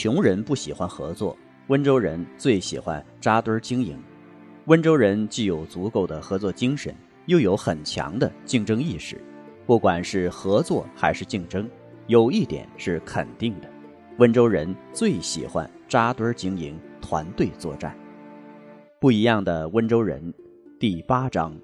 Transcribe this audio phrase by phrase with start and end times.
[0.00, 1.36] 穷人不喜欢合作。
[1.66, 4.00] 温州人最喜欢扎堆儿经营。
[4.66, 6.94] 温州人既有足够的合作精神，
[7.26, 9.20] 又有很强的竞争意识。
[9.66, 11.68] 不管是合作还是竞争，
[12.06, 13.68] 有一点是肯定的：
[14.18, 17.92] 温州人最喜欢扎堆儿经营、团队作战。
[19.00, 20.32] 不一样的温州人，
[20.78, 21.60] 第八章，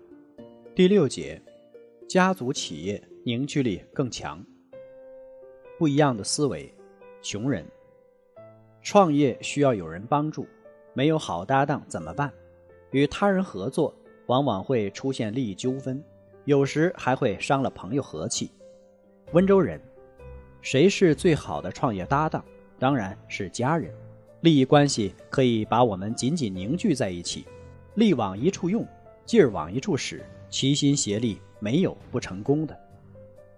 [0.74, 1.40] 第六节，
[2.08, 4.44] 家族企业凝聚力更强。
[5.78, 6.74] 不一样的思维，
[7.22, 7.64] 穷人。
[8.84, 10.46] 创业需要有人帮助，
[10.92, 12.30] 没有好搭档怎么办？
[12.90, 13.94] 与他人合作
[14.26, 16.04] 往往会出现利益纠纷，
[16.44, 18.52] 有时还会伤了朋友和气。
[19.32, 19.80] 温州人，
[20.60, 22.44] 谁是最好的创业搭档？
[22.78, 23.90] 当然是家人。
[24.42, 27.46] 利益关系可以把我们紧紧凝聚在一起，
[27.94, 28.86] 力往一处用，
[29.24, 32.78] 劲儿往一处使，齐心协力，没有不成功的。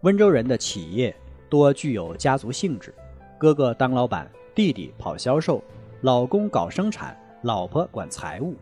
[0.03, 1.13] 温州人的企业
[1.51, 2.95] 多具有家族性质，
[3.37, 4.31] 哥哥当老板。
[4.57, 5.63] 弟弟跑销售，
[6.01, 8.55] 老公搞生产，老婆管财务，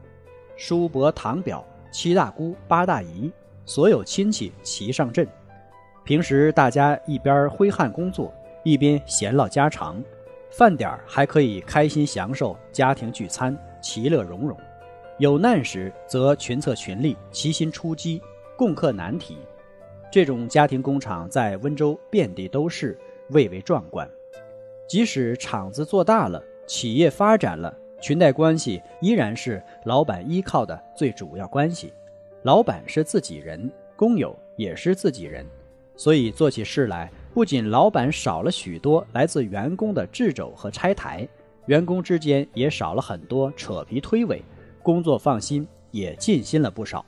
[0.57, 3.31] 叔伯堂表，七大姑八大姨，
[3.65, 5.25] 所有亲戚齐上阵。
[6.03, 10.03] 平时大家一边挥汗工作，一边闲唠家常，
[10.51, 14.59] 饭点儿还可以开心享受家庭聚餐，其乐融融。
[15.19, 18.21] 有难时则群策群力，齐心出击，
[18.57, 19.39] 共克难题。
[20.11, 22.99] 这种家庭工厂在温州遍地都是，
[23.29, 24.11] 蔚为壮观。
[24.87, 31.93] 即使厂子做大了，企业发展了，裙带关系依然是老板依靠的最主要关系。
[32.43, 35.47] 老板是自己人，工友也是自己人，
[35.97, 41.27] 所以做起事来，不仅老板少了许多来自员工的掣肘和拆台，
[41.67, 44.43] 员工之间也少了很多扯皮推诿，
[44.83, 47.05] 工作放心，也尽心了不少。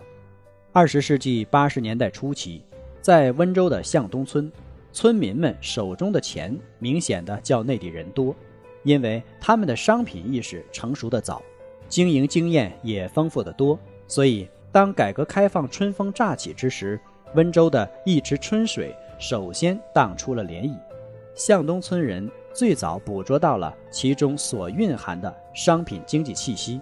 [0.73, 2.65] 二十世纪八十年代初期，
[3.03, 4.51] 在温州的向东村。
[4.97, 8.35] 村民们手中的钱明显的较内地人多，
[8.83, 11.43] 因为他们的商品意识成熟的早，
[11.87, 16.99] 经营经验也丰富的多，所以当改革开放春风乍起之时，
[17.35, 20.75] 温州的一池春水首先荡出了涟漪。
[21.35, 26.81] 向东村人最早捕捉到了其中所蕴含的商品经济气息，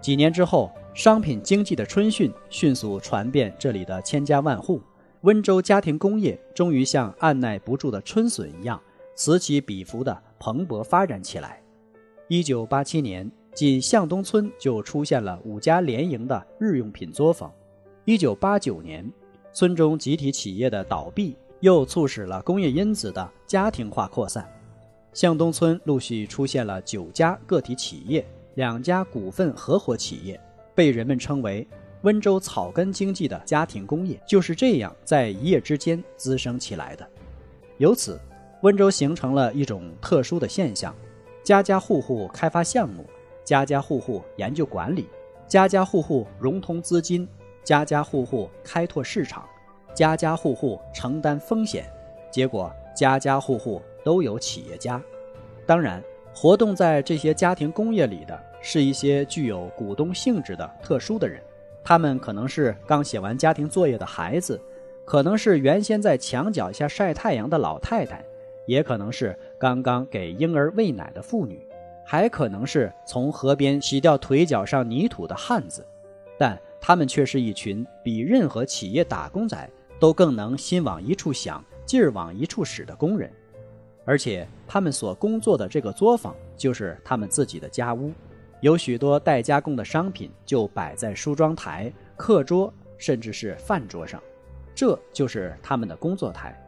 [0.00, 4.82] 几年之后，商品经济的春讯迅速传遍这里的千家万户。
[5.24, 8.78] 温州家庭工业终于像按耐不住的春笋一样，
[9.14, 11.62] 此起彼伏地蓬勃发展起来。
[12.28, 17.50] 一九八七年，仅向东村就出现了五家联营的日用品作坊。
[18.04, 19.10] 一九八九年，
[19.50, 24.46] 村中集体企业的倒闭又促使了工业因子的家庭化扩散。
[25.14, 28.22] 向东村陆续出现了九家个体企业、
[28.56, 30.38] 两家股份合伙企业，
[30.74, 31.66] 被人们称为。
[32.04, 37.08] 温州草根经济的家庭工业就是这样在一夜之间滋生起来的，
[37.78, 38.20] 由此，
[38.60, 40.94] 温州形成了一种特殊的现象：
[41.42, 43.06] 家家户户开发项目，
[43.42, 45.08] 家家户户研究管理，
[45.48, 47.26] 家家户户融通资金，
[47.62, 49.42] 家家户户开拓市场，
[49.94, 51.90] 家家户户承担风险，
[52.30, 55.02] 结果家家户户都有企业家。
[55.64, 56.04] 当然，
[56.34, 61.42] 活动在这些家庭工业里的是一些具有股东性质的特殊的人。
[61.84, 64.58] 他们可能是刚写完家庭作业的孩子，
[65.04, 68.24] 可能是原先在墙角下晒太阳的老太太，
[68.66, 71.60] 也可能是刚刚给婴儿喂奶的妇女，
[72.06, 75.86] 还可能是从河边洗掉腿脚上泥土的汉子。
[76.38, 79.70] 但他们却是一群比任何企业打工仔
[80.00, 83.30] 都更能心往一处想、劲儿往一处使的工人，
[84.04, 88.10] 而且他们所工作的这个作坊就是他们自己的家屋。
[88.64, 94.18] 有许多待加工的商品就摆在梳妆台、课桌，甚至是饭桌上，
[94.74, 96.58] 这就是他们的工作台。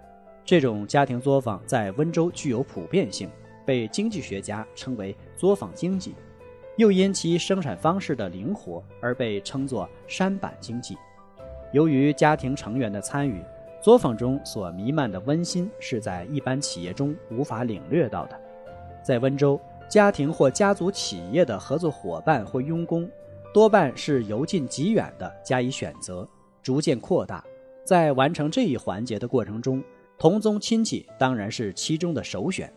[0.45, 3.31] 这种家庭作坊在温州具有普遍性，
[3.65, 6.15] 被经济学家称为作坊经济，
[6.77, 10.99] 又因其生产方式的灵活而被称作山板经济。
[11.73, 13.43] 由于家庭成员的参与，
[13.81, 18.39] 作坊中所弥漫的温馨是在一般企业中无法领略到的。
[19.03, 19.59] 在温州。
[19.89, 23.09] 家庭或家族企业的合作伙伴或佣工，
[23.55, 26.29] 多半是由近及远的加以选择，
[26.63, 27.45] 逐渐扩大。
[27.85, 29.83] 在完成这一环节的过程中，
[30.19, 32.73] 同宗亲戚当然是其中的首选。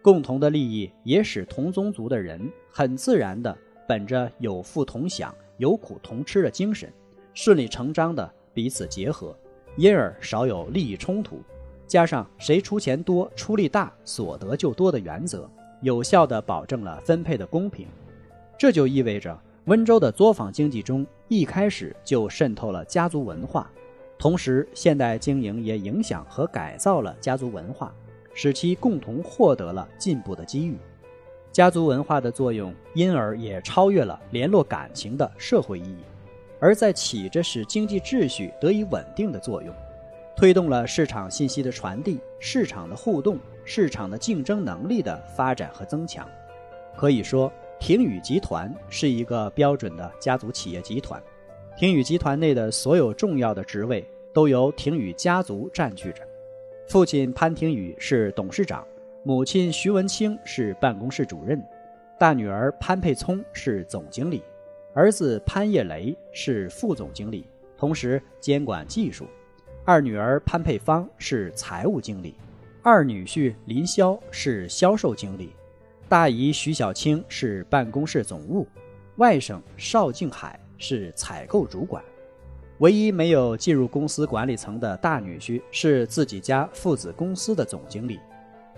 [0.00, 3.56] 共同的利益也使同宗族的人很自然地
[3.86, 6.92] 本着有福同享、有苦同吃的精神，
[7.34, 9.36] 顺理成章地彼此结合，
[9.76, 11.40] 因而少有利益冲突。
[11.86, 15.50] 加上谁出钱多、出力大，所得就多的原则，
[15.82, 17.86] 有效地保证了分配的公平。
[18.56, 23.70] 这就意味着温州的作坊经济中一开始就渗透了家族文化，
[24.16, 27.94] 同时现代经营也影响和改造了家族文化。
[28.34, 30.78] 使其共同获得了进步的机遇，
[31.52, 35.98] 家族文化的作用因而也超越了联络感情的社会意义，
[36.58, 39.74] 而在起着使经济秩序得以稳定的作用，
[40.34, 46.28] 推动了市场信息的传递、市场的互动、市场的竞争能力的发展和增强。
[46.96, 51.22] 可以说，廷宇集团是一个标准的家族企业集团，
[51.76, 56.22] 廷宇集团内的所有重要的职位都由廷宇家族占据着。
[56.86, 58.86] 父亲潘廷宇是董事长，
[59.22, 61.62] 母亲徐文清是办公室主任，
[62.18, 64.42] 大女儿潘佩聪是总经理，
[64.92, 67.46] 儿子潘叶雷是副总经理，
[67.76, 69.26] 同时监管技术。
[69.84, 72.36] 二女儿潘佩芳是财务经理，
[72.84, 75.56] 二女婿林霄是销售经理，
[76.08, 78.64] 大姨徐小青是办公室总务，
[79.16, 82.00] 外甥邵静海是采购主管。
[82.78, 88.20] 唯一没有进入公司管理层的大女婿是自己家父子公司的总经理。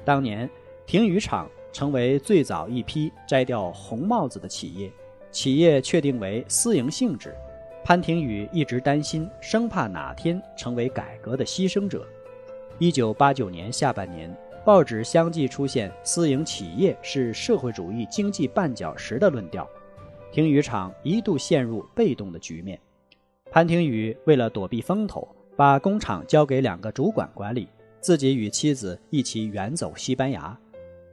[0.06, 0.48] 当年，
[0.86, 4.90] 廷宇厂成为最早一批摘掉红帽子的企业，
[5.30, 7.34] 企业确定为私营性质。
[7.84, 12.08] 潘廷宇一直担心，生怕哪天成为改革的牺牲者。
[12.78, 14.34] 一九八九年下半年，
[14.64, 19.68] 报纸相继出现“私营企业是社会主义经济绊脚石”的论调，
[20.32, 22.80] 廷宇厂一度陷入被动的局面。
[23.50, 27.68] 潘廷宇为了躲避风头，把工厂交给两个主管管理，
[28.00, 30.58] 自己与妻子一起远走西班牙。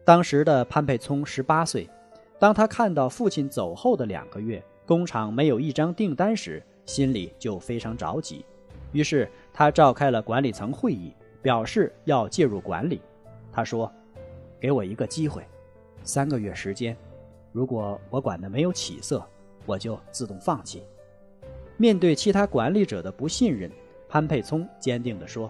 [0.06, 1.89] 当时的潘佩聪十八岁，
[2.39, 8.45] 当他看到父亲走后的两个月，工厂没有一张订单时，心里就非常着急。
[8.92, 13.01] 于是他召开了管理层会议，表示要介入管理。
[13.51, 13.92] 他说
[14.60, 15.45] ：“给我一个机会，
[16.04, 16.98] 三个月时间，
[17.54, 19.25] 如果我管的没有起色，
[19.66, 20.83] 我就自动放弃。”
[21.78, 23.72] 面对其他管理者的不信任，
[24.10, 25.50] 潘佩聪坚定地说：“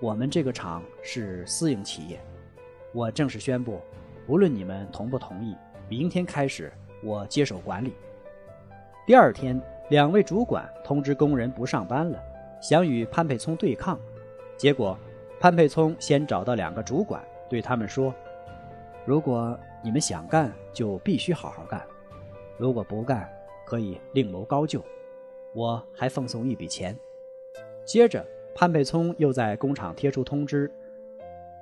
[0.00, 2.18] 我们这个厂是私营企业，
[2.92, 3.78] 我正式宣布，
[4.26, 5.54] 无论你们同不同意，
[5.88, 6.72] 明天开始
[7.02, 7.92] 我接手管理。”
[9.04, 12.22] 第二天，两位主管通知工人不上班了，
[12.60, 13.98] 想与潘佩聪对抗。
[14.56, 14.96] 结果，
[15.40, 18.14] 潘佩聪先找到两个主管，对他们说
[19.04, 21.80] ：“如果你们想干，就必须好好干；
[22.56, 23.28] 如果不干，
[23.66, 24.80] 可以另谋高就。”
[25.52, 26.96] 我还奉送一笔钱。
[27.84, 28.24] 接着，
[28.54, 30.70] 潘佩聪又在工厂贴出通知：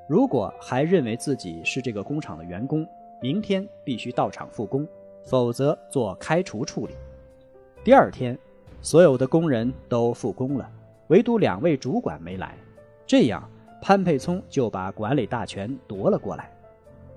[0.07, 2.87] 如果还认为自己是这个工厂的员工，
[3.23, 4.87] 明天必须到厂复工，
[5.23, 6.95] 否则做开除处理。
[7.82, 8.38] 第二天，
[8.82, 10.71] 所有的工人都复工了，
[11.09, 12.55] 唯独两位主管没来。
[13.06, 13.49] 这样，
[13.81, 16.53] 潘佩聪就把管理大权夺了过来。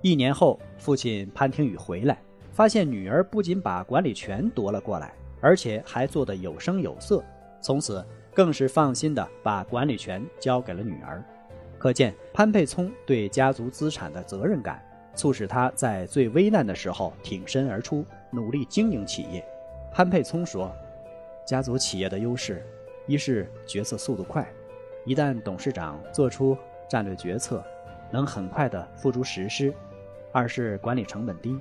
[0.01, 2.17] 一年后，父亲潘廷宇回来，
[2.53, 5.13] 发现女儿不仅把管理权夺了过来。
[5.41, 7.21] 而且还做得有声有色，
[7.59, 8.01] 从此
[8.33, 11.21] 更是放心地把管理权交给了女儿。
[11.77, 14.81] 可见潘佩聪对家族资产的责任感，
[15.13, 19.45] 促使他在最危难的时候挺身而出，努力经营企业。
[19.93, 20.75] 潘佩聪说
[21.45, 22.65] ：“家族企业的优势，
[23.05, 24.51] 一是决策速度快，
[25.05, 26.57] 一旦董事长做出
[26.89, 27.63] 战略决策，
[28.11, 29.71] 能很快的付诸实施；
[30.31, 31.59] 二是管理成本低，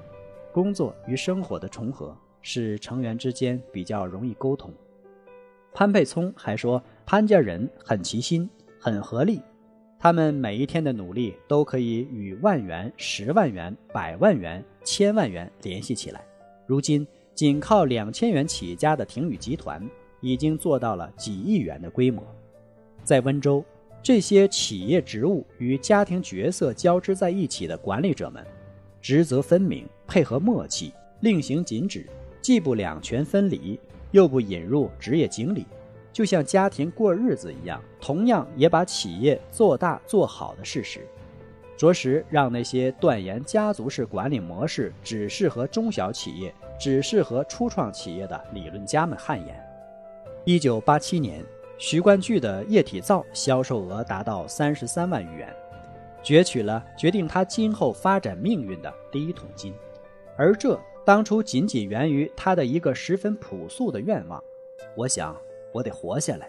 [0.50, 4.72] 工作与生活的重合。”使成员之间比较容易沟通。
[5.72, 9.40] 潘佩聪还说，潘家人很齐心，很合力，
[9.96, 16.20] 他们每一天的努力都可以与万元、十万元、百万元、千万元联系起来。
[16.66, 19.82] 如今，仅靠两千元起家的廷宇集团，
[20.20, 22.22] 已经做到了几亿元的规模。
[23.02, 23.64] 在温州，
[24.02, 28.46] 这些企业职务与家庭角色交织在一起的管理者们，
[29.00, 32.06] 职责分明，配合默契，令行禁止。
[32.40, 33.78] 既不两权分离，
[34.10, 35.64] 又不引入职业经理，
[36.12, 41.06] 就像家庭过日子一样，同样也把企业做大做好的事实，
[41.76, 49.60] 着实让那些断言家族式管理模式只适合中小企业、只适合初创企业的理论家们汗颜。
[50.44, 51.44] 一九八七年，
[51.78, 55.54] 徐冠巨的液体皂销售额达到三十三万余元，
[56.22, 59.74] 攫取了决定他今后发展命运的第一桶金，
[60.36, 60.78] 而这。
[61.04, 64.40] 当初仅仅源于他的一个十分朴素的愿望，
[64.94, 65.36] 我想
[65.72, 66.48] 我得活下来。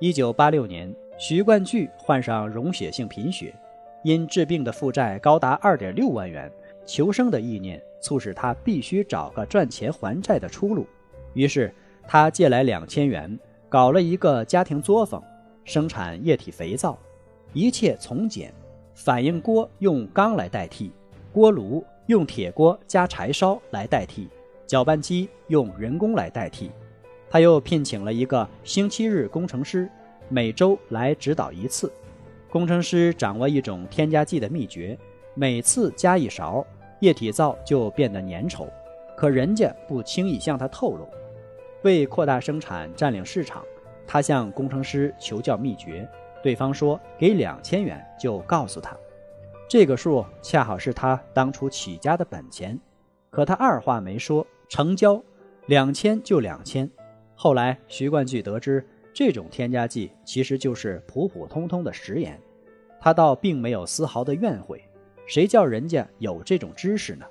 [0.00, 3.54] 一九八六年，徐冠巨患上溶血性贫血，
[4.02, 6.50] 因治病的负债高达二点六万元，
[6.86, 10.86] 求生的意念促使他必须找个赚钱还债的出路。
[11.34, 11.72] 于是，
[12.08, 13.38] 他借来两千元，
[13.68, 15.22] 搞了一个家庭作坊，
[15.64, 16.98] 生产液体肥皂，
[17.52, 18.52] 一切从简。
[18.94, 20.92] 反应锅用钢来代替，
[21.32, 24.28] 锅炉用铁锅加柴烧来代替，
[24.66, 26.70] 搅拌机用人工来代替。
[27.30, 29.88] 他又聘请了一个星期日工程师，
[30.28, 31.90] 每周来指导一次。
[32.50, 34.98] 工程师掌握一种添加剂的秘诀，
[35.34, 36.66] 每次加一勺，
[36.98, 38.68] 液体皂就变得粘稠。
[39.16, 41.08] 可人家不轻易向他透露。
[41.82, 43.64] 为扩大生产、占领市场，
[44.04, 46.08] 他向工程师求教秘诀。
[46.42, 48.96] 对方说给两千元就告诉他，
[49.68, 52.78] 这个数恰好是他当初起家的本钱。
[53.30, 55.22] 可他二话没说，成交，
[55.66, 56.90] 两千就两千。
[57.36, 62.40] 后来徐冠巨得知这种添加剂其实就是普普通通的食盐，
[63.00, 64.82] 他倒并没有丝毫的怨悔。
[65.26, 67.24] 谁叫人家有这种知识呢？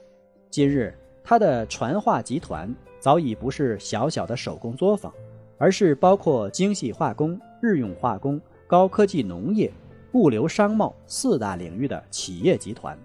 [0.49, 5.13] 今日他的传化集团早已不是小小的手工作坊，
[5.57, 8.39] 而是包括精细化工、日用化工。
[8.67, 9.71] 高科技农业、
[10.11, 12.95] 物流商贸四大领域的企业集团，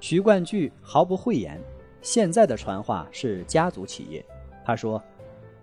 [0.00, 1.60] 徐冠巨毫不讳言，
[2.00, 4.24] 现在的传话是家族企业。
[4.64, 5.02] 他说，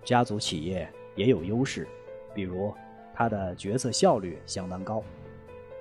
[0.05, 1.87] 家族企业也有优势，
[2.33, 2.73] 比如
[3.13, 5.03] 他的决策效率相当高。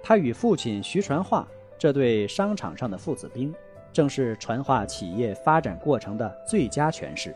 [0.03, 3.55] 他与父亲徐传化这对商场上的父子兵，
[3.93, 7.35] 正是传化企业发展过程的最佳诠释。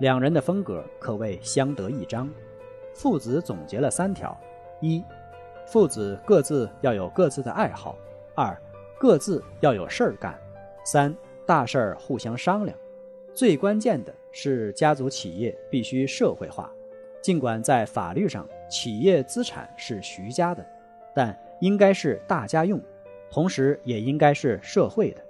[0.00, 2.28] 两人的风格可谓相得益彰。
[2.94, 4.38] 父子总结了三条：
[4.80, 5.04] 一。
[5.66, 7.96] 父子各自要有各自的爱好，
[8.34, 8.60] 二，
[8.98, 10.36] 各自要有事儿干，
[10.84, 11.14] 三，
[11.46, 12.76] 大事儿互相商量。
[13.32, 16.72] 最关键的是，家族企业必须社会化。
[17.22, 20.66] 尽管在法律上，企业资产是徐家的，
[21.14, 22.80] 但应该是大家用，
[23.30, 25.22] 同时也应该是社会的。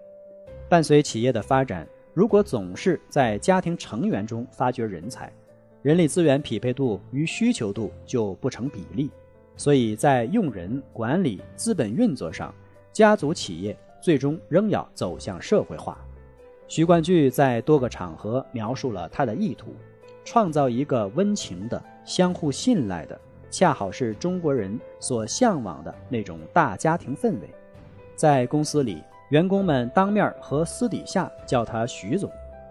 [0.68, 5.32] 伴随企业的发展，如果总是在家庭成员中发掘人才，
[5.82, 9.10] 人力资源匹配度与需求度就不成比例。
[9.56, 12.54] 所以在用人、管理、资本运作上，
[12.92, 15.98] 家族企业最终仍要走向社会化。
[16.68, 19.74] 徐冠巨在多个场合描述了他的意图：
[20.24, 23.18] 创造一个温情的、相互信赖的，
[23.50, 27.48] 恰好是中国人所向往的那种大家庭氛围。
[28.14, 32.30] 在公司里，员工们当面和私底下叫他徐总，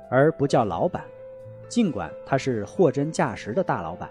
[0.09, 1.03] 而不叫老板，
[1.67, 4.09] 尽管他是货真价实的大老板。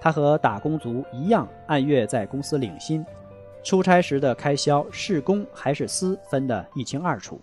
[0.00, 3.04] 他和打工族一样，按月在公司领薪，
[3.62, 7.38] 出差时的开销是公还是私分得一清二楚。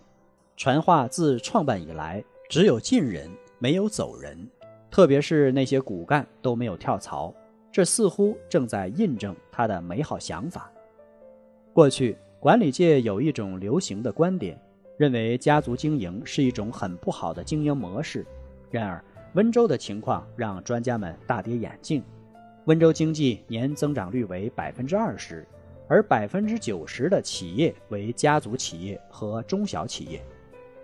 [0.56, 3.30] 传话自创办以来，只有进人，
[3.60, 4.50] 没有走人，
[4.90, 7.32] 特别是那些骨干都没有跳槽，
[7.70, 10.70] 这似乎正在印证他的美好想法。
[11.72, 14.60] 过去管理界有一种流行的观点，
[14.96, 18.26] 认为家族经营是一种很不好的经营模式。
[18.70, 19.04] 然而
[19.34, 22.02] 温州的情况让专家们大跌眼镜。
[22.64, 25.46] 温州经济年增长率为百分之二十，
[25.86, 30.20] 而百分之九十的企业为家族企业和中小企业。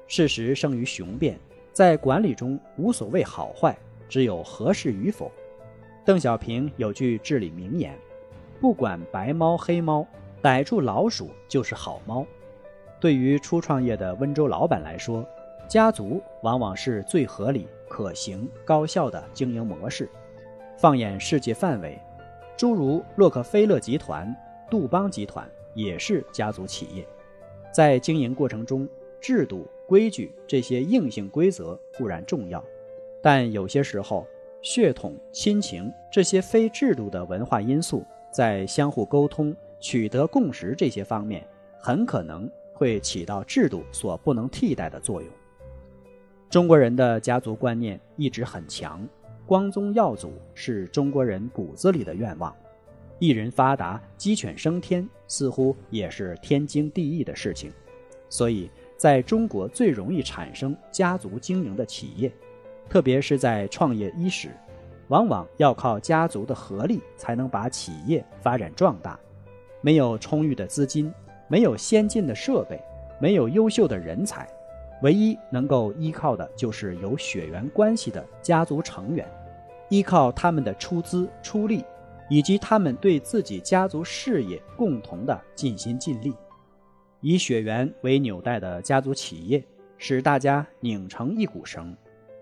[0.06, 1.38] 事实胜于雄辩，
[1.72, 3.76] 在管理中无所谓好坏，
[4.14, 5.28] 只有合适与否。
[6.04, 7.98] 邓小平有句至理名言
[8.62, 10.06] ：“不管白猫黑猫，
[10.40, 12.24] 逮住老鼠就是好猫。”
[13.00, 15.26] 对于初创业的温州老板来说，
[15.66, 20.08] 家族往往是最合理、可行、高效的经营模式。
[20.76, 21.98] 放眼世界范围，
[22.56, 24.32] 诸如洛克菲勒集团、
[24.70, 25.44] 杜邦集团
[25.74, 27.04] 也是家族企业。
[27.72, 28.88] 在经营过程中，
[29.20, 32.64] 制度、规矩这些硬性规则固然重要，
[33.24, 34.26] 但有些时候，
[34.60, 41.42] 血统、亲情这些非制度的文化因素，在相互沟通、取得共识这些方面，
[41.80, 45.30] 很可能会起到制度所不能替代的作用。
[46.50, 49.08] 中国人的家族观念一直很强。
[49.46, 52.54] 光宗耀祖是中国人骨子里的愿望，
[53.18, 57.72] 一人发达、鸡犬升天似乎也是天经地义的事情。
[58.28, 62.30] 所以，在中国最容易产生家族经营的企业，
[62.88, 64.50] 特别是在创业伊始，
[65.08, 69.18] 往往要靠家族的合力才能把企业发展壮大。
[69.80, 71.12] 没有充裕的资金，
[71.48, 72.80] 没有先进的设备，
[73.20, 74.48] 没有优秀的人才。
[75.02, 79.28] 唯一能够依靠的就是有血缘关系的家族成员，
[79.90, 81.84] 依靠他们的出资出力，
[82.30, 86.32] 以及他们对自己家族事业共同的尽心尽力，
[87.20, 89.62] 以血缘为纽带的家族企业，
[89.98, 91.94] 使大家拧成一股绳，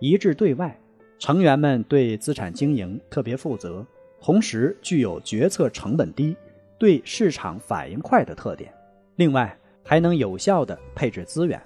[0.03, 0.77] 一致对外。
[1.17, 3.87] 成员们对资产经营特别负责，
[4.21, 6.37] 同时具有决策成本低、
[6.77, 8.75] 对市场反应快的特点。
[9.15, 11.63] 另外，还能有效地配置资源，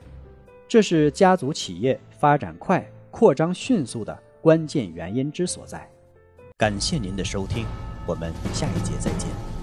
[0.68, 5.90] 这是家族企业发展快、扩张迅速的关键原因之所在。
[6.58, 7.64] 感谢您的收听，
[8.06, 9.55] 我们下一节再见。